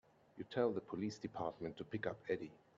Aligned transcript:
You 0.35 0.45
tell 0.45 0.71
the 0.73 0.81
police 0.81 1.19
department 1.19 1.77
to 1.77 1.83
pick 1.83 2.07
up 2.07 2.17
Eddie. 2.27 2.53